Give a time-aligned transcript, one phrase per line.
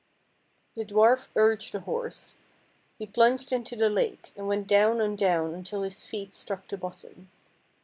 [0.75, 2.37] The dwarf urged the horse.
[2.97, 6.75] He plunged into the lake, and went down and down until his feet struck the
[6.75, 7.29] bottom.